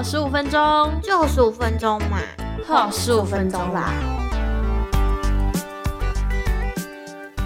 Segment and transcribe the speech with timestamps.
[0.00, 2.22] 好十五分钟，就十五分钟嘛，
[2.66, 3.92] 好十五分钟啦。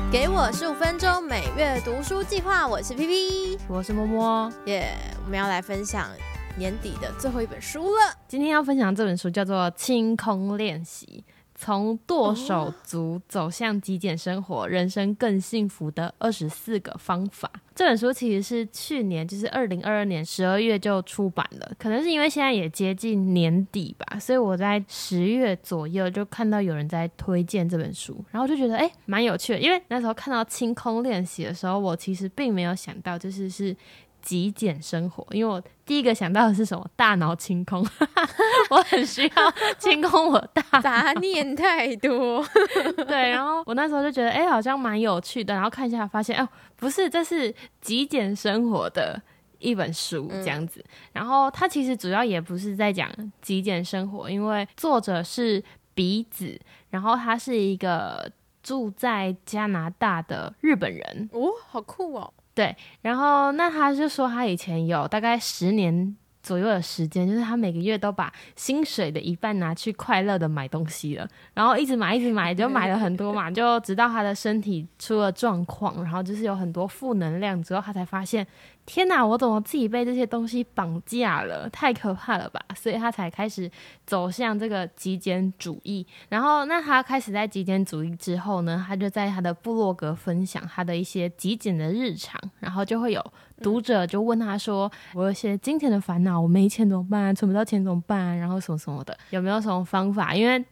[0.08, 4.96] 给我十五分钟每月读书计划，我是 P P，我是摸摸，耶！
[5.24, 6.08] 我们要来分享
[6.56, 8.14] 年底的最后一本书了。
[8.28, 11.24] 今天要分享这本书叫做《清空练习》。
[11.54, 17.50] 从剁手族走向极简生活，人生更幸福的二十四个方法。
[17.74, 21.72] 这本书其实是去年，就是二零二二年十二月就出版了。
[21.78, 29.60] 可能是因为现在也接近年底吧，所以我在十月左右就看到有人在推荐这本书，然后就觉得哎，蛮有趣的。
[29.60, 33.76] 因为那时候看到清空练习的时候，我其实并没有想到，就是是。
[34.24, 36.88] 极简生活，因为我第一个想到的是什么？
[36.96, 37.86] 大脑清空，
[38.70, 42.42] 我很需要清空我大杂念太多。
[43.06, 45.52] 对，然后我那时候就觉得，哎，好像蛮有趣的。
[45.52, 49.20] 然后看一下，发现哦，不是，这是极简生活的
[49.58, 50.82] 一本书这样子。
[51.12, 53.10] 然后它其实主要也不是在讲
[53.42, 55.62] 极简生活，因为作者是
[55.92, 58.30] 鼻子，然后他是一个
[58.62, 61.28] 住在加拿大的日本人。
[61.32, 62.32] 哦，好酷哦！
[62.54, 78.46] 对，然后那他就说他以前有大概十年左右的时间，就是他每个月都把薪水的一半拿去快乐的买东西了，然后一直买一直买，就买了很多嘛，就直到他的身体出了状况，然后就是有很多负能量之后，他才发现。
[78.86, 81.66] 天哪，我怎么自己被这些东西绑架了？
[81.70, 82.60] 太可怕了吧！
[82.76, 83.70] 所以他才开始
[84.04, 86.06] 走向这个极简主义。
[86.28, 92.38] 然后，那他开始在极简主义之后呢，他就在他的部落格分享他的一些极简的日常。
[92.60, 93.24] 然后就会有
[93.62, 97.34] 读者就问他说：“我有些金钱的烦恼，我没钱怎么办？
[97.34, 98.36] 存不到钱怎么办？
[98.38, 100.64] 然后什么什么的，有没有什么方法？”因为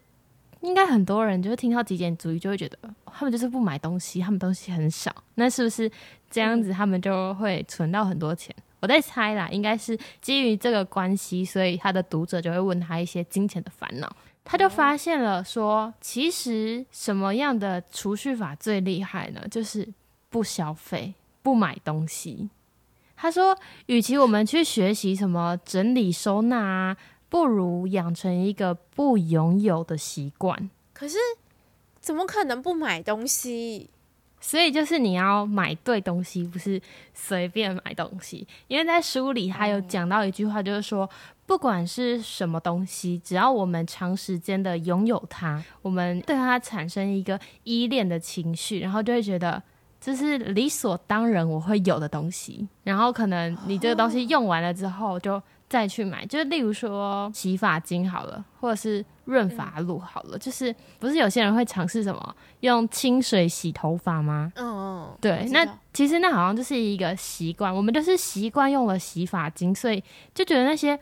[0.61, 5.15] 应该很多人就是听到极简主义就会觉得他们就是不买东西，他们东西很少。
[5.35, 5.91] 那是不是？
[6.31, 8.55] 这样子，他们就会存到很多钱。
[8.81, 14.11] 我在猜啦，应该是基于这个关系，所以他的读者就会问他一些金钱的烦恼。
[14.43, 19.47] 他就发现了说，其实什么样的储蓄法最厉害呢？
[19.51, 19.87] 就是
[20.31, 22.49] 不消费、不买东西。
[23.23, 23.57] 他说，
[23.87, 26.97] 与其我们去学习什么整理收纳啊，
[27.29, 30.69] 不如养成一个不拥有的习惯。
[30.93, 31.17] 可是，
[32.01, 33.89] 怎么可能不买东西？
[34.41, 36.83] 所以就是你要买对东西，不是
[37.15, 38.45] 随便买东西。
[38.67, 41.09] 因为在书里他有讲到一句话，就是说，
[41.47, 49.63] 不管是什么东西，只要我们长时间的拥有它，我们对它产生一个依恋的情绪，然后就会觉得
[50.03, 52.69] 这是理所当然我会有的东西。
[52.83, 55.41] 然后可能你这个东西用完了之后就。
[55.73, 64.53] 再去买，就是例如说洗发精好了，或者是润发露好了，就是不是有些人会尝试什么用清水洗头发吗？
[64.57, 70.05] 嗯，对，那其实那好像就是一个习惯，我们就是习惯用了洗发精，所以
[70.35, 71.01] 就觉得那些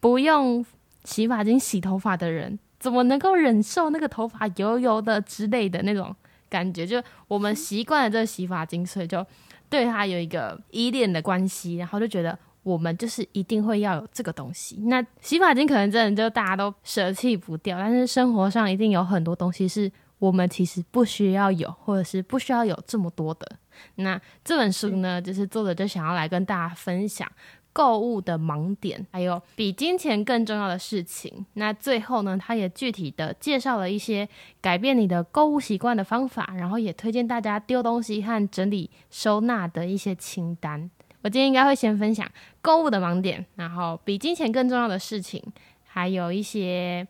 [0.00, 0.66] 不用
[1.04, 6.12] 洗发精洗头发的人，怎么能够忍受那个头发油油的之类的那种
[6.50, 6.86] 感觉？
[6.86, 9.24] 就我们习惯了这个洗发精，所以就
[9.70, 12.38] 对它有一个依恋的关系，然后就觉得。
[12.62, 14.76] 我们就是一定会要有这个东西。
[14.82, 23.50] 那洗发精可能真的就大家都舍弃不掉，但是生活上一定有很多东西是我们其实不需要有，或者是不需要有这么多的。
[23.94, 27.26] 那这本书呢，就是作者就想要来跟大家分享
[27.72, 31.46] 购物的盲点，还有比金钱更重要的事情。
[31.54, 34.28] 那最后呢，他也具体的介绍了一些
[34.60, 40.90] 改变你的购物习惯的方法，然后也推荐大家丢东西和整理收纳的一些清单。
[41.22, 42.26] 我今天应该会先分享
[42.60, 45.42] 购物的盲点，然后比金钱更重要的事情，
[45.86, 47.06] 还有一些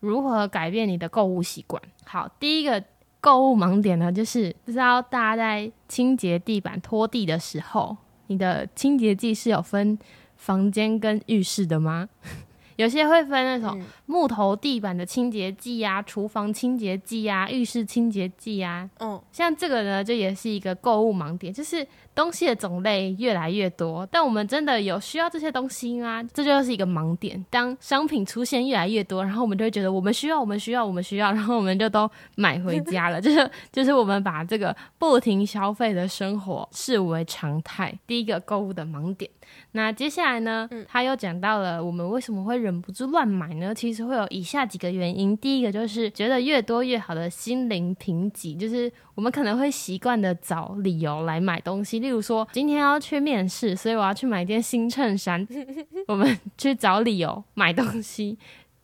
[0.00, 1.82] 如何改变你的购物习惯。
[2.04, 2.84] 好，第一个
[3.18, 7.96] 购物盲点呢，就是不知道大家在清洁地板、拖地的时候，
[8.28, 9.98] 你的清洁剂是有分
[10.36, 12.08] 房间跟浴室的吗？
[12.76, 18.90] 有些会分那种木头地板的清洁剂啊，厨房清洁剂啊，浴室清洁剂啊。
[19.00, 21.86] 嗯，像这个呢，就也是一个购物盲点，就是
[22.16, 26.22] 东西的种类越来越多，但我们真的有需要这些东西吗？
[26.32, 27.44] 这就是一个盲点。
[27.50, 33.20] 当商品出现越来越多，然后我们就会觉得我们需要，我们需要，我们需要，然后我们就都买回家了。
[33.22, 37.92] 就是就是我们把这个不停消费的生活视为常态。
[38.06, 39.30] 第一个购物的盲点。
[39.72, 40.68] 那接下来呢？
[40.88, 43.74] 他又讲到了我们为什么会忍不住乱买呢？
[43.74, 45.36] 其实会有以下几个原因。
[45.36, 51.98] 第一个就是觉得越多越好的心灵贫瘠，就是我们可能会习惯的找理由来买东西。
[51.98, 55.44] 例如说，今天要去面试，所以我要去买一件新衬衫。
[56.06, 58.38] 我们去找理由买东西。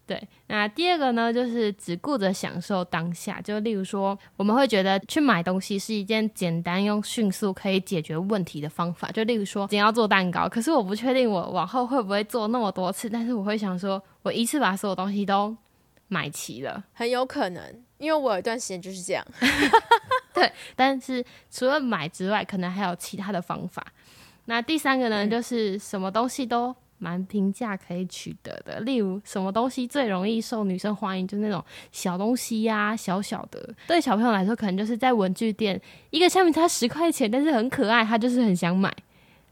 [0.04, 9.10] 对，那第二个呢，就是只顾着享受当下，就例如说，我们会觉得去买东西是一件简单又迅速可以解决问题的方法。
[9.12, 15.56] 就例如说，今天要做蛋糕，可是我不确定我往后会不会做那么多次，但是我会想说，我一次把所有东西都
[16.08, 17.62] 买齐了，很有可能，
[17.98, 19.24] 因为我有一段时间就是这样。
[20.42, 23.86] 对， 但是除了买之外，可能还有其他的方法。
[24.44, 26.74] 那第三个呢，就是什么东西都。
[27.04, 31.60] 蛮平价可以取得的，例如什么东西最容易受女生欢迎，就那种
[31.90, 33.74] 小东西呀，小小的。
[33.88, 38.94] 对小朋友来说，可能就是在文具店，一个橡皮擦十块钱，但是很可爱，他就是很想买。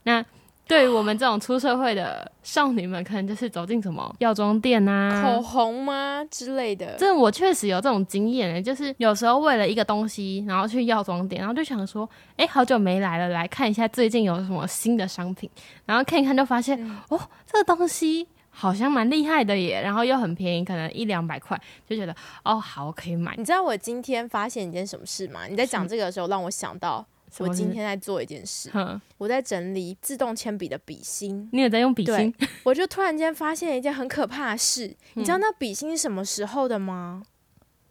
[0.03, 0.23] 那
[0.71, 6.95] 对于我们这种出社会的少女们，可能就是走进什么药妆店啊、口红吗之类的。
[6.97, 15.49] 这我确实有这种经验就是有时候为了一个东西，然后去药妆店，然后就想说，哎，好久没来了，来看一下最近有什么新的商品。
[15.85, 22.15] 然后看一看，就发现，哦，这个东西好像蛮厉害的耶，然后又很便宜，可能一两百块，就觉得，
[22.45, 23.35] 哦，好，我可以买。
[23.35, 25.47] 你知道我今天发现一件什么事吗？
[25.49, 27.05] 你在讲这个的时候，让我想到。
[27.39, 28.69] 我今天在做一件事，
[29.17, 31.49] 我在整理自动铅笔的笔芯。
[31.53, 32.33] 你也在用笔芯？
[32.63, 37.23] 我就突然间发现一件很可怕的事，你知道那笔芯是什么时候的吗？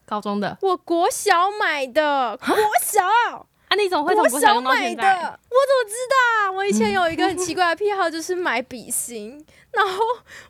[0.05, 0.59] 高中的。
[0.63, 3.47] 我国小买的，国小。
[3.71, 5.03] 啊，你怎么会从国小买的？
[5.03, 6.53] 我怎么知道？
[6.53, 10.01] 我以前有一个很奇怪的癖好，就是买笔芯，然后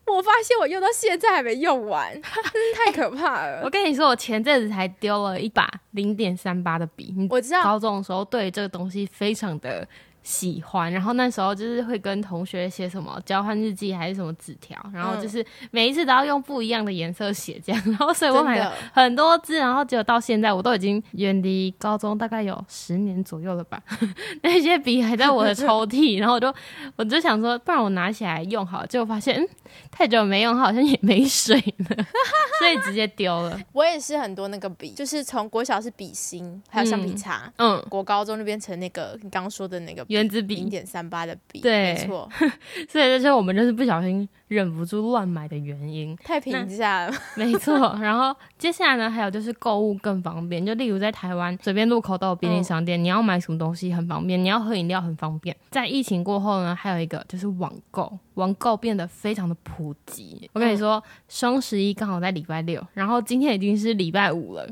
[0.06, 3.60] 我发现我用到现在还没用完，真是太可怕了。
[3.62, 9.86] 我跟你说，我前阵子才丢了一把零点三八的笔，我知道高中的时候对这个东西非常的。
[10.22, 23.82] 喜欢，然后那时候就是会跟同学写什么交换日记还是什么纸条，然后就是每一次都要用不一样的颜色写这样，然后所以我买了很多支，然后结果到现在我都已经远离高中大概有十年左右了吧，
[24.42, 26.54] 那些笔还在我的抽屉，然后我就
[26.96, 29.48] 我就想说，不然我拿起来用好，结果发现嗯
[29.90, 31.96] 太久没用，好像也没水了，
[32.58, 33.58] 所以直接丢了。
[33.72, 40.04] 我也是很多那个笔，就是从国小是笔芯，还有橡皮擦，嗯，国高中就变成那个你刚刚说的那个。
[40.10, 42.28] 圆珠笔零点三八的笔，对，没错。
[42.90, 46.16] 所以这是我们就是不小心忍不住乱买的原因。
[46.16, 47.96] 太平价了， 没错。
[48.02, 55.56] 然后接下来呢，还有就是购物更方便，就例如在台湾随便路口都有便利商店，你要买什么东西很方便，你要喝饮料很方便。
[55.70, 60.50] 在疫情过后呢，还有一个就是网购，网购变得非常的普及。
[60.52, 64.68] 我跟你说，双十一刚好在礼拜六，然后今天已经是礼拜五了。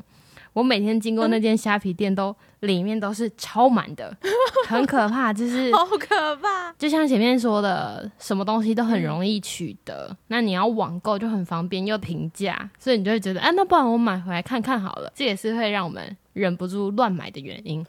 [0.52, 4.16] 我每天经过那间虾皮店，都里面都是超满的，
[4.66, 6.72] 很可怕，就是 好可怕。
[6.72, 15.12] 就像前面说的，什么东西都很容易取得，那你要网购就很方便又平价，所以你就会觉得，哎，那不然我买回来看看好了。
[15.14, 17.84] 这也是会让我们忍不住乱买的原因。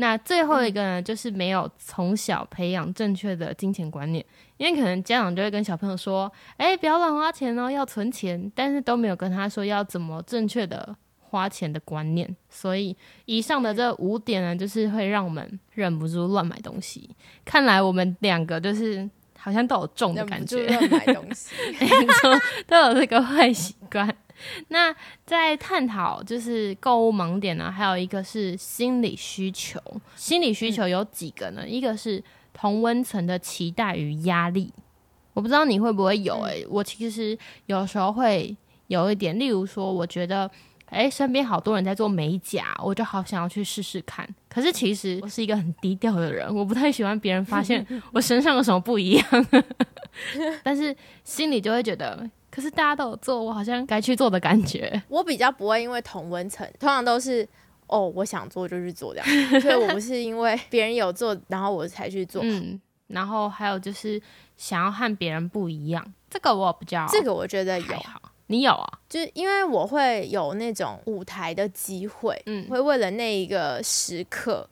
[0.00, 4.24] 那最后一个呢，就是没有从小培养正确的金钱观念，
[4.56, 10.94] 因为可能家长就会跟小朋友说，哎，不要乱花钱哦，要存钱，但是都没有跟他说要怎么正确的。
[11.30, 12.96] 花钱的观念，所以
[13.26, 17.08] 以上的这五点呢，就是会让我们忍不住乱买东西。
[17.44, 19.08] 看来我们两个就是
[19.38, 24.14] 好像都有重的感觉，乱买东西， 没错，都有这个坏习惯。
[24.68, 24.94] 那
[25.26, 29.80] 在探讨就是购物盲点呢，还有一个是心理需求。
[30.14, 31.68] 心理需求有几个呢？
[31.68, 32.22] 一个是
[32.52, 34.72] 同温层的期待与压力。
[35.34, 36.40] 我不知道你会不会有？
[36.42, 37.36] 诶，我其实
[37.66, 40.50] 有时候会有一点，例如说，我觉得。
[40.90, 44.28] 哎，身边好多人在做美甲，我就好想要去试试看。
[44.48, 49.46] 可是其实我是一个很低调的人，我不太喜欢别人发现 我身上有什么不一样。
[50.64, 55.00] 但是心里就会觉得，可是大家都有做，我好像该去做的感觉。
[55.08, 57.46] 我比较不会因为同温层，通常都是
[57.86, 59.60] 哦，我想做就去做这样。
[59.60, 62.42] 所以我不是因为别人有做，然后我才去做。
[62.44, 64.20] 嗯，然后还有就是
[64.56, 67.86] 想要和别人不一样，这个我比较，这个我觉得有。
[68.48, 68.98] 你有啊？
[69.08, 74.68] 就是因为我会有那种舞台的机会，嗯，会为了那一个时刻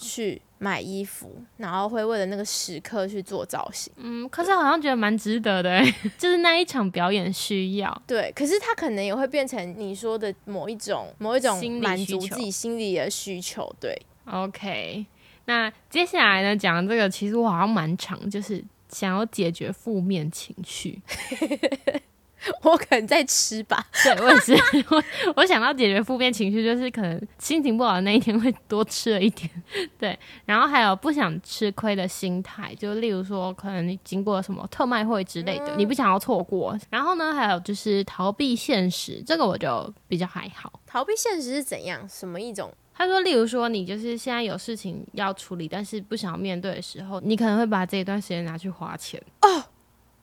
[0.00, 5.80] 去买衣服，然后会为了那个时刻去做造型，嗯，可是好像觉得蛮值得的，
[6.18, 8.02] 就是那一场表演需要。
[8.06, 13.74] 对，可是它可能也会变成你说的某一种某一种满足自己心理的需求。
[13.80, 15.06] 对，OK，
[15.46, 21.00] 那接下来呢，讲这个其实我好像蛮长，就是想要解决负面情绪。
[22.62, 24.54] 我可能在吃吧， 对我也是。
[24.90, 25.02] 我
[25.36, 29.50] 我想到解决负面情绪，就是可能心情不好的那一天会多吃了一点，
[29.98, 30.18] 对。
[30.44, 36.78] 然后还有不想吃亏的心态，就例如说，可能你经过什么特卖会之类的，你不想要错过。
[36.90, 40.80] 然后呢，还有就是逃避现实，这个我就比较还好。
[40.86, 42.08] 逃避现实是怎样？
[42.08, 42.72] 什么一种？
[42.94, 49.64] 他说，例如说，你就是现在有事情要处理，但是不想要面对的时候，你可能会把这一段时间拿去花钱哦。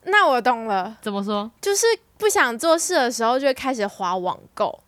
[0.08, 0.96] 那我懂了。
[1.00, 1.50] 怎么说？
[1.60, 1.86] 就是
[2.18, 4.78] 不想做事的时候，就会开始划网购，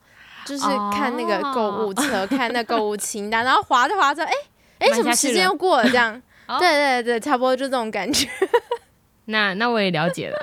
[0.46, 4.32] 就是看那个购物车，看那购物清单，然后划着划着，哎
[4.78, 5.84] 哎， 什么时间又过了？
[5.84, 6.20] 这样，
[6.58, 8.28] 对对对，差不多就这种感觉。
[9.30, 10.38] 那那我也了解了，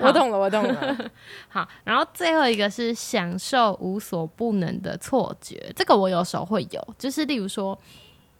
[0.00, 1.10] 我懂了，我懂了。
[1.48, 7.78] 好，然后最后一个是享受无所不能的错觉，这个我有时候会有，就是例如说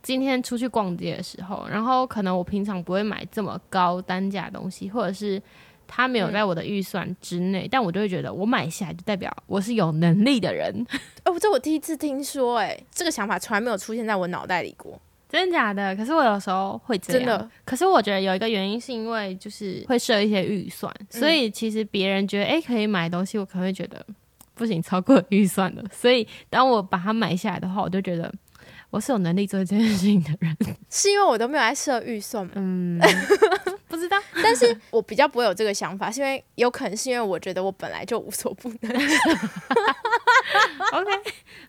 [0.03, 5.41] 今天出去逛街的时候，然后可能我平常不会买这么高单价东西，或者是
[5.87, 10.75] 它没有在我的预算之内，但我就会觉得我买下来就代表我是有能力的人。
[11.25, 15.01] 哦，这我第一次听说，哎，这个想法从来没有出现在我脑袋里过。
[15.29, 15.97] 真的假的？
[15.97, 17.21] 可是我有时候会这样。
[17.21, 17.51] 真的。
[17.65, 24.07] 可是我觉得有一个原因是因为就是会设一些预算，所以其实别人觉得哎可以买东西，我可能会觉得
[24.55, 25.83] 不行，超过预算了。
[25.91, 28.33] 所以当我把它买下来的话，我就觉得
[28.95, 30.57] 我是有能力做这件事情的人。
[30.89, 32.53] 是因为我都没有在设预算吗？
[32.55, 33.01] 嗯，
[33.89, 34.17] 不知道。
[34.43, 38.93] 但是我比较不会有这个想法，是因为有可能是因为我觉得我本来就无所不能。
[40.93, 41.11] OK，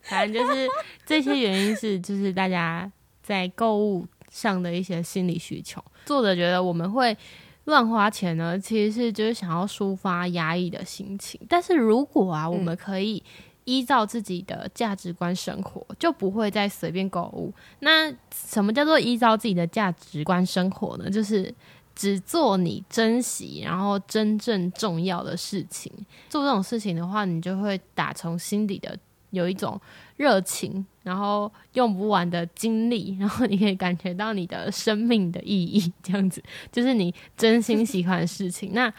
[0.04, 0.68] 反正就是
[1.06, 2.92] 这些原因是就是大家。
[3.28, 7.18] 在购物上的一些心理需求，作者觉得我们会
[7.64, 11.42] 乱花钱呢，其实是就是想要抒发压抑的心情。
[11.50, 13.24] 但是如果啊，我们可以
[13.66, 17.54] 依照自己的价值观生活，就不会再随便购物。
[17.80, 21.10] 那什么叫做依照自己的价值观生活呢？
[21.10, 21.54] 就是
[21.94, 25.92] 只做你珍惜然后真正重要的事情。
[26.30, 28.98] 做这种事情的话，你就会打从心底的
[29.32, 29.80] 有一种
[30.16, 30.86] 热情。
[31.06, 38.72] 然后用不完的精力，然后你可以感觉到你的生命的意义，这样子就是你真心喜欢的事情。
[38.74, 38.92] 那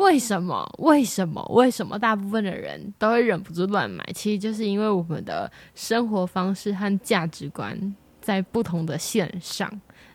[0.00, 0.66] 为什么？
[0.78, 1.44] 为什么？
[1.50, 4.02] 为什么大部分的人都会忍不住乱买？
[4.14, 9.70] 其实就是因为我们的生活方式和价值观在不同的线上。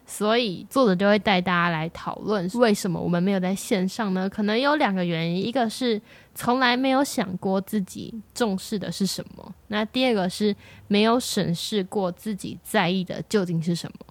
[0.07, 4.29] 所以作者就会带大家来讨论，为什么我们没有在线上呢？
[4.29, 5.99] 可能有两个原因，一个是
[6.35, 10.55] 从来没有想过自己重视的是什么，那第二个是
[10.87, 14.04] 没有审视过自己在意的究竟是什么。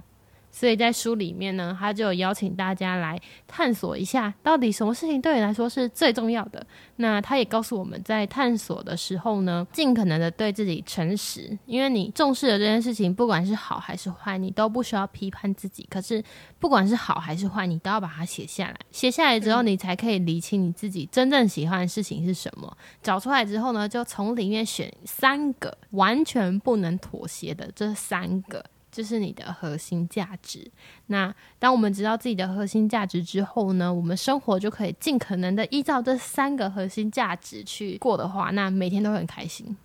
[0.55, 6.65] 所以在书里面呢，他就邀请大家来探索一下，到底什么事情对你来说是最重要的。
[6.97, 15.85] 那他也告诉我们在探索的时候呢，尽可能的对自己诚实，因为你重视的这件事情，不管是好还是坏，你都不需要批判自己。
[15.91, 16.23] 可是
[16.61, 18.77] 不管是好还是坏，你都要把它写下来。
[18.93, 22.77] 写下来之后，你才可以理清你自己真正喜欢的事情是什么。
[23.03, 28.65] 找出来之后呢，就从里面选三个完全不能妥协的这三个。
[28.95, 30.71] 就是你的核心价值。
[31.09, 39.77] 那当我们知道自己的核心价值之后呢，我们生活就可以尽可能的依照这三个核心价值去过的话，那每天都很开心。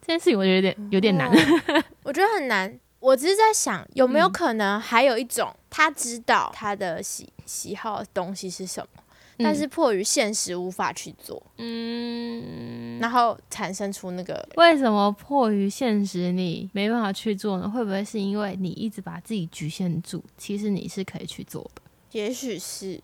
[0.00, 1.30] 这件事情我觉得有点有点难，
[2.02, 2.80] 我觉得很难。
[3.00, 9.02] 我只是在想，有没有可能还有一种，他知道他的喜喜好的东西是什么？
[9.38, 17.68] 但是迫于现实无法去做，嗯，然后产生出那个为什么迫于现实你没办法去做呢？
[17.68, 20.22] 会不会是因为你一直把自己局限住？
[20.36, 23.00] 其实你是可以去做的，也许是，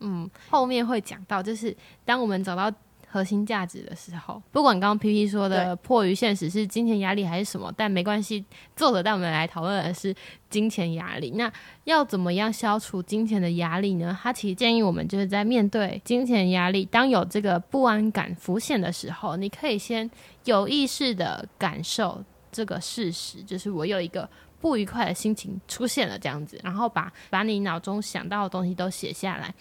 [0.00, 2.70] 嗯，后面会讲到，就是当我们找到。
[3.12, 8.44] 核心价值的时候，不管刚刚 P P 说的迫于现实是金钱压力还是什么，但没关系。
[8.76, 10.14] 作者带我们来讨论的是
[10.48, 11.32] 金钱压力。
[11.32, 11.52] 那
[11.84, 14.16] 要怎么样消除金钱的压力呢？
[14.22, 20.08] 他其实建议我们就是在面对金钱压力，当有这个不安感浮现的时候，你可以先
[20.44, 24.28] 有意识的感受这个事实，就是我有一个
[24.60, 29.52] 不愉快的心情出现了这样子，然后把把你脑中想到的东西都写下来。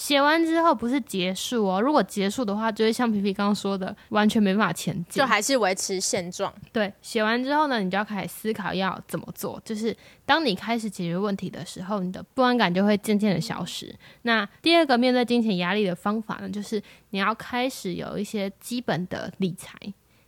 [0.00, 6.50] 写完之后不是结束哦，如果结束的话，就会像皮皮刚刚说的，完全没办法前进，就还是维持现状。
[6.72, 9.60] 对，写完之后呢，你就要开始思考要怎么做。
[9.62, 13.94] 就是当你开始解决问题的时候，你的不安感就会渐渐的消失。
[14.22, 19.76] 那第二个面对金钱压力的方法呢，就是你要开始有一些基本的理财，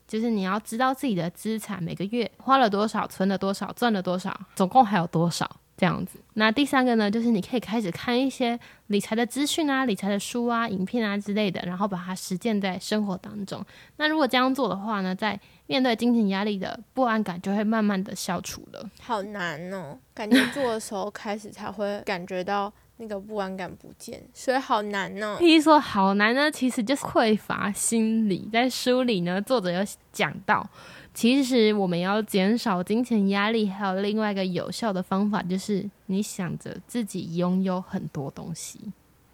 [0.07, 5.51] 就是你要知道自己的资产每个月花了多少，存了多少，赚了多少，总共还有多少。
[5.83, 13.61] 这样子，那第三个呢，就是你可以开始看一些理财的资讯啊、理财的书啊、影片啊之类的，然后把它实践在生活当中。
[13.97, 15.37] 那如果这样做的话呢，在
[15.67, 18.89] 面对金钱压力的不安感就会慢慢的消除了。
[19.01, 25.37] 好难哦，感觉做的时候开始才会感觉到那个不安感不见，所以好难哦。
[25.41, 28.49] 譬如说好难呢，其实就是匮乏心理。
[28.53, 30.65] 在书里呢，作者有讲到。
[31.15, 38.81] 其实我们要减少金钱压力，还有另外一个有效的方法，就是你想着自己拥有很多东西。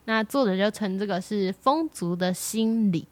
[0.04, 3.06] 那作者就称这个是丰足的心理，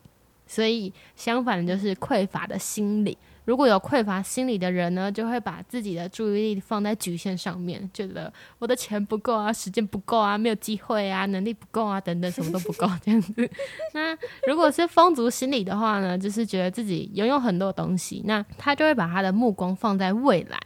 [0.47, 3.17] 所以相反的就是匮乏的心理。
[3.47, 13.33] 如果有匮乏心理的人呢，就会把自己的注意力放在局限上面，觉得我的钱不够啊，时间不够啊，没有机会啊，能力不够啊，等等，什么都不够这样子。
[13.95, 14.15] 那
[14.47, 20.59] 如果是丰足心理的话呢，就是觉得自己拥有很多东西，那他就会把他的目光放在未来，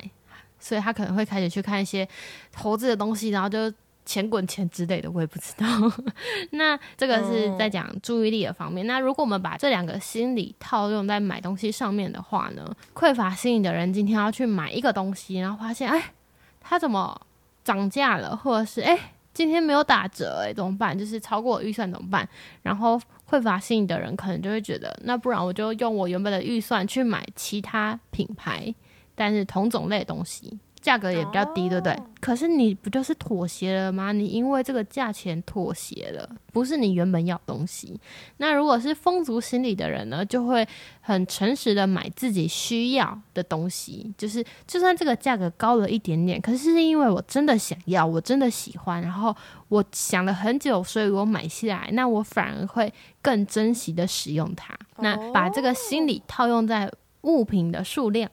[0.58, 2.08] 所以他可能会开始去看一些
[2.50, 3.72] 投资的东西，然后就。
[4.10, 5.66] 钱滚钱之类的，我也不知道。
[6.50, 8.84] 那这个是在讲注意力的方面。
[8.84, 12.68] 那如果我们把这两个心理套用在买东西上面的话呢？
[12.92, 16.12] 匮乏心理的人今天要去买一个东西，然后发现，哎，
[16.60, 17.20] 它怎么
[17.62, 18.36] 涨价了？
[18.36, 20.98] 或者是，哎，今天没有打折，哎，怎么办？
[20.98, 22.28] 就是超过预算怎么办？
[22.62, 28.74] 然后匮乏心理的人可能就会觉得，那不然我就用我原本的预算去买其他品牌，
[29.14, 30.58] 但是同种类的东西。
[30.80, 31.96] 价格也比较低，对不对？
[32.20, 34.12] 可是你不就是妥协了吗？
[34.12, 37.98] 你因为这个价钱妥协了，不是你原本要东西。
[38.38, 40.66] 那如果是风俗心理的人呢，就会
[41.00, 49.34] 很诚实的买自己需要的东西，就是就算这个价格高了一点点，可是是因为我真的想要，我真的喜欢，然后
[49.68, 54.74] 我想了很久，所以我买下来，那我反而会更珍惜的使用它。
[54.98, 56.90] 那把这个心理套用在
[57.22, 58.30] 物品的数量。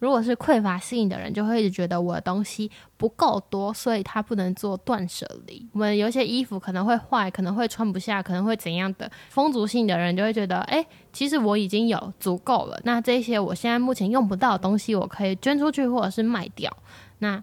[0.00, 5.64] 如果是匮乏心理的人，就会一直觉得我的东西不够多，所以他不能做断舍离。
[5.72, 9.08] 我们有些衣服可能会坏，可能会穿不下，可能会怎样的。
[9.28, 12.80] 风足性的人就会觉得，哎，其实我已经有足够了。
[12.82, 16.74] 那这些我现在目前用不到的东西，我可以捐出去或者是卖掉。
[17.18, 17.40] 那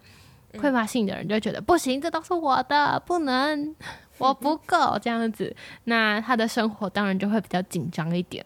[0.54, 3.76] 匮乏性的人就觉得不行，这都是我的，不能，
[4.18, 5.56] 我不够这样子。
[5.84, 8.44] 那他的生活当然就会比较紧张一点。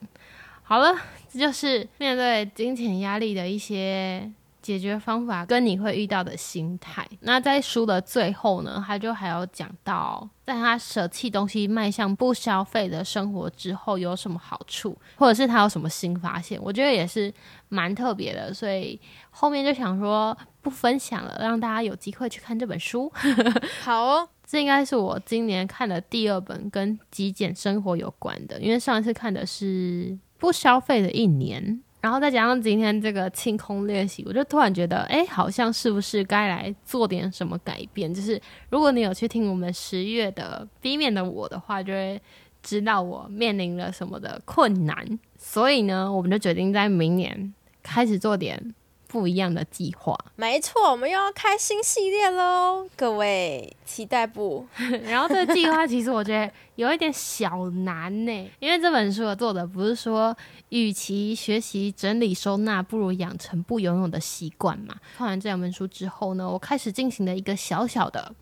[0.72, 0.96] 好了。
[1.30, 7.06] 这就是面对金钱压力的一些解决方法，跟你会遇到的心态。
[7.20, 17.34] 那在书的最后呢，他就还有讲到，在他舍弃东西、迈向不消费的生活之后有什么好处，或者是他有什么新发现，我觉得也是
[17.68, 18.54] 蛮特别的。
[18.54, 18.98] 所以
[19.30, 23.12] 后面就想说不分享了，让大家有机会去看这本书。
[23.84, 30.18] 好哦，这应该是我今年看的第二本跟极简生活有关的，因为上一次看的是。
[30.42, 38.12] 不消费的一年，然后再加上今天这个清空练习，我就突然觉得，哎，好像是不是该来做点什么改变？
[38.12, 42.20] 就是如果你有去听我们十月的 B 面的我的话，就会
[42.64, 45.20] 知道我面临了什么的困难。
[45.38, 48.74] 所以呢，我们就决定在明年开始做点。
[49.12, 54.66] 不一样的计划，没错，我们又要开新系列喽，各位期待不？
[55.04, 60.34] 然后这个计划其实我觉得有一点小难呢，因为这本书的作者不是说，
[60.70, 64.96] 与其学习整理收纳，不如养成不游泳的习惯嘛。
[65.18, 68.34] 看完这两本书之后呢，我开始进行了一个小小的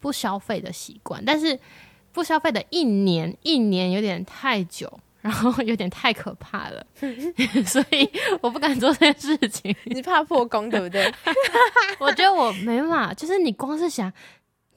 [0.00, 1.56] 不消费的习惯，但是
[2.12, 4.98] 不消费的一年，一年有点太久。
[5.20, 6.86] 然后有点太可怕了
[7.66, 8.08] 所以
[8.40, 9.74] 我不敢做这件事情。
[9.84, 11.12] 你怕破功对不对？
[11.98, 14.12] 我觉得我没办法，就是你光是想，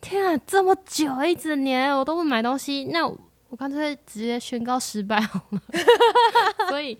[0.01, 5.61] 天啊，这么久一整年我都不买东西，那我干脆直接宣告失败好了。
[6.69, 6.97] 所以。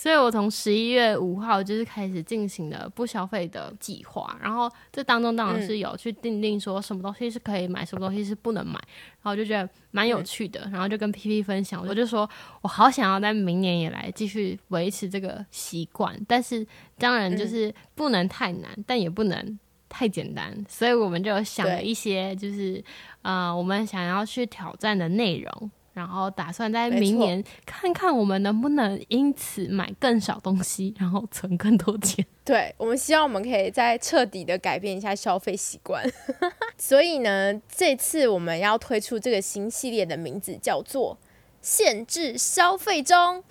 [0.00, 8.80] 所以我从十一月五号就是开始进行了不消费的计划，然后这当中当然是有去定定说什么东西是可以买，什么东西是不能买，
[9.20, 12.26] 然后就觉得蛮有趣的，然后就跟 P P 分享，我就说
[12.62, 19.58] 我好想要在明年也来继续维持这个习惯，但是当然就是不能太难，但也不能
[19.90, 22.82] 太简单，所以我们就想了一些就是
[23.20, 25.70] 呃我们想要去挑战的内容。
[25.92, 32.24] 然后打算在明年看看我们能不能因此买更少东西， 然后存更多钱。
[32.44, 36.04] 对，我们希望我们可以再彻底的改变一下消费习惯。
[36.78, 41.16] 所以呢，这次我们要推出这个新系列的名字叫做
[41.60, 43.44] “限制消费中”，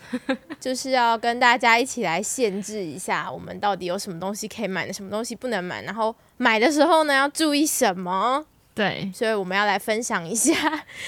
[0.60, 8.46] 就是要跟大家一起来限制一下，我们到底有什么东西可以买的，什么东西不能买，然后买的时候呢要注意什么。
[8.80, 10.54] 对，所以我们要来分享一下，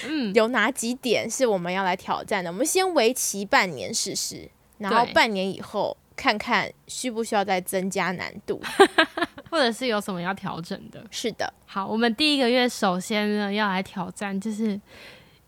[0.06, 2.52] 嗯， 有哪几点是我们要来挑战的？
[2.52, 8.60] 我们先为期半年试试，然后半年以后看看需不需要再增加难度，
[9.50, 11.02] 或者是有什么要调整的。
[11.10, 14.78] 是的，好，我们第一个月首先呢要来挑战，就是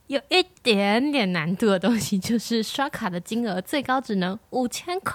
[0.06, 5.14] 有一点点难度的东西，就是刷卡的金额最高只能五千块。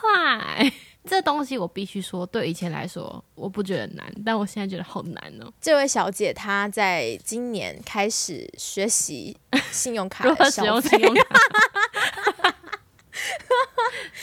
[1.10, 5.52] 这东西我必须说，对以前来说我不觉得难，但我现在觉得好难哦。
[5.60, 9.36] 这位小姐她在今年开始学习
[9.72, 10.98] 信用卡的 消费，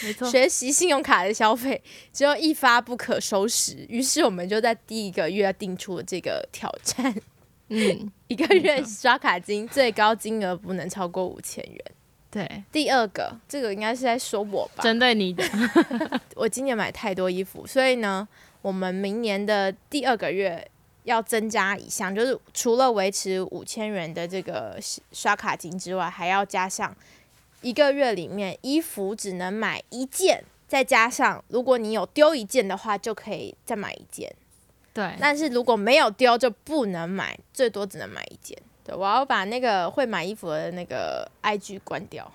[0.05, 3.85] 没错，学习信用卡的消费只有一发不可收拾。
[3.88, 7.12] 于是我们就在第一个月定出了这个挑战，
[7.70, 11.85] 嗯， 一个月刷卡金最高金额不能超过五千元。
[12.37, 14.85] 对，第二个，这个应该是在说我吧？
[14.85, 15.42] 针对你的，
[16.37, 18.29] 我今年买太多衣服，所以呢，
[18.61, 20.70] 我们明年的第二个月
[21.05, 24.79] 要增加一项，就是除了维持五千元的这个
[25.12, 26.94] 刷卡金之外，还要加上
[27.62, 34.31] 一个月里面衣服只能买一件，再加上如果你有丢一件的话，就可以再买一件。
[34.92, 38.59] 对，但是如果没有丢就不能买，最多只能买一件。
[38.87, 42.31] 对，我要把那个会买衣服的那个 IG 关掉，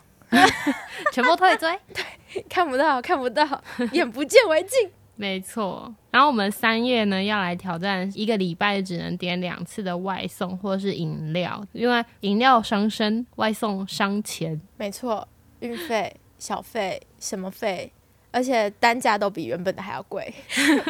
[1.13, 1.79] 全部退追。
[1.95, 3.45] 对，看不到，看不到，
[3.93, 4.91] 眼不见为净。
[5.15, 5.93] 没错。
[6.09, 14.59] 然后我们三月呢要来挑战一个礼拜只能点两次的外送或是饮料，因为饮料伤身，外送伤钱。
[14.77, 15.27] 没错，
[15.59, 17.93] 运费、小费、什么费。
[18.31, 20.33] 而且单价都比原本的还要贵，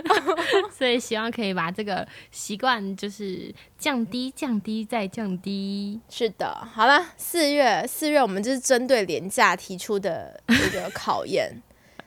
[0.72, 6.00] 所以希望可以把这个习惯就是降低、降低再降低。
[6.08, 11.52] 是的，好了，四月四月我们就是针对廉价提出的这个 考验。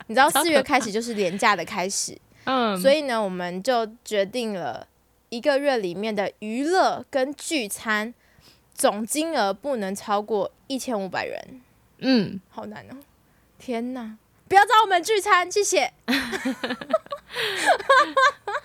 [0.06, 4.86] 你知道四月开始就是廉价的开始，嗯，所以呢，我们就决定了
[5.30, 8.12] 一个月里面的娱乐跟聚餐
[8.74, 11.60] 总金额不能超过一千五百元。
[11.98, 12.96] 嗯，好难哦，
[13.58, 14.18] 天哪！
[14.48, 15.92] 不要找我们聚餐，谢谢。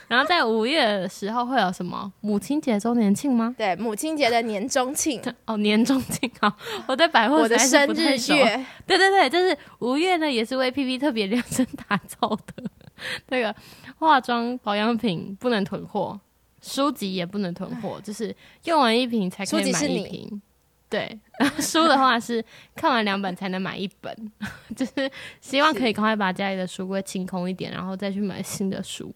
[0.07, 3.53] 然后在五月的时候会有什么母亲节周年庆吗？
[3.57, 6.55] 对，母亲节的年终庆 哦，年终庆啊！
[6.87, 12.63] 我在百货我的生日月，对对对，就是五月呢，也是为 P P 特别量身打造的。
[13.29, 13.55] 那个
[13.97, 16.19] 化妆保养品不能囤货，
[16.61, 20.41] 书籍也不能囤货，就是用完一瓶才可以买一瓶。
[20.89, 22.43] 对，然 后书的话是
[22.75, 24.31] 看完两本才能买一本，
[24.75, 29.13] 就是希望可以赶快把家里的书柜清空一点，然后再去买新的书，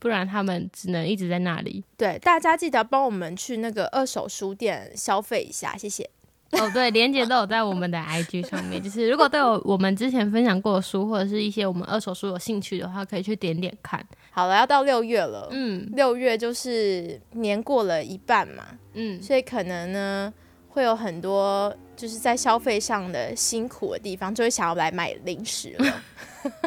[0.00, 1.84] 不然他们只能一直在那里。
[1.96, 6.10] 对，大家记得帮我们去那个二手书店消费一下，谢谢。
[6.50, 14.04] 哦，对，连接都有在我们的 IG 上面，就是如果对我我们之前分享过的书或者是一些我们二手书有兴趣的话，可以去点点看。
[14.32, 20.34] 好了，要到六月了，嗯，六月就是年过了一半嘛，嗯，所以可能呢。
[20.74, 26.02] 会有很多就是在消费上的辛苦的地方，就会想要来买零食了。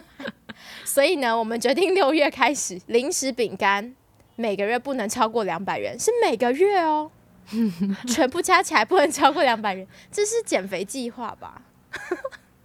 [0.86, 3.93] 所以呢，我们决定六月开始，零食饼干
[4.38, 7.12] 每个月不能超过两百元，是每个月哦，
[8.08, 11.62] 全部加起来不能超过两百元，这是减肥计划吧？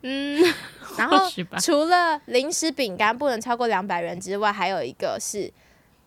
[0.03, 0.41] 嗯，
[0.97, 1.19] 然后
[1.61, 5.53] 除了零食饼干不能超过两百元之外，还有一个是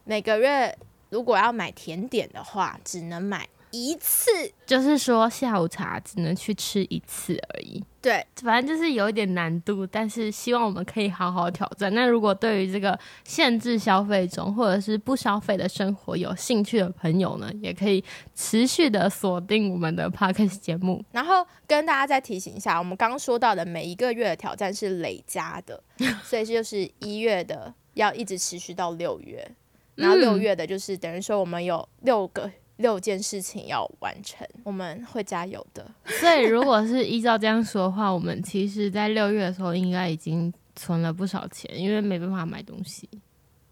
[0.05, 0.77] 每个月
[1.09, 3.45] 如果要买甜点的话，只能买。
[3.75, 4.29] 一次
[4.65, 7.83] 就是说下午茶只能去吃一次而已。
[8.01, 11.91] 对，反正就是有一点难度，但是希望我们可以好好挑战。
[11.95, 18.03] 那如果对于这个限制消费中或者是不消费的生活有兴趣的朋友呢，也可以
[18.35, 21.03] 持续的锁定我们的 podcast 节目。
[21.11, 25.81] 然后跟大家再提醒一下，我们刚刚说到的每一个月的挑战是累加的，
[26.23, 29.49] 所以就是一月的要一直持续到六月，
[29.95, 32.51] 然后六月的就是等于说我们有六个。
[32.77, 35.89] 六件事情要完成，我们会加油的。
[36.19, 43.09] 所以，如果是依照这样说的话，我们其实在六月的时候应该已经存了不少钱，因为没办法买东西，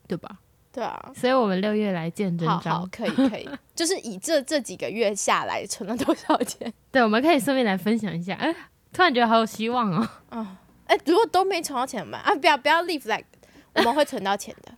[0.08, 0.40] 对吧？
[0.72, 1.12] 对啊。
[1.16, 2.62] 所以我们六月来见真章。
[2.62, 3.50] 好，可以，可以。
[3.76, 6.72] 就是以这这几个月下来存了多少钱？
[6.92, 8.34] 对，我们可以顺便来分享一下。
[8.36, 8.56] 哎，
[8.94, 10.10] 突然觉得好有希望哦。
[10.30, 12.20] 啊， 哎，如果都没存到钱嘛？
[12.20, 13.26] 啊，不要不要 leave like，
[13.74, 14.72] 我们会存到钱的。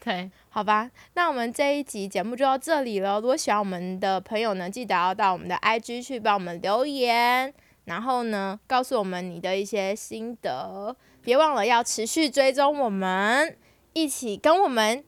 [0.00, 0.30] 对。
[0.50, 3.20] 好吧，那我们这一集节目就到这里了。
[3.20, 7.52] 如果喜欢我们的朋友呢，记得要到我们的 IG 去帮我们留言，
[7.84, 10.96] 然后呢，告诉我们你的一些心得。
[11.22, 13.56] 别忘了要持续追踪我们，
[13.92, 15.04] 一起跟我们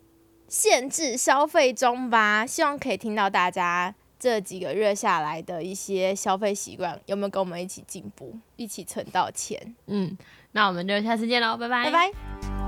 [0.48, 2.44] 限制消费中吧。
[2.44, 9.74] 希望可以听到大家这几个月下来的一些消费习惯，有没有跟我们一起进步，一起存到钱？
[9.87, 10.16] 嗯，
[10.53, 12.60] 那我们就下次见喽，拜拜，拜拜。